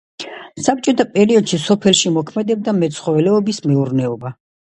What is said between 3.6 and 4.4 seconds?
მეურნეობა.